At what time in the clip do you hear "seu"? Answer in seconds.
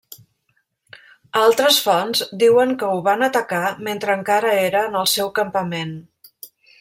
5.17-5.31